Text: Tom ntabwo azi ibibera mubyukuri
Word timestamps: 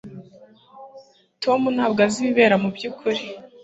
Tom 1.43 1.61
ntabwo 1.75 1.99
azi 2.05 2.17
ibibera 2.21 2.55
mubyukuri 2.63 3.21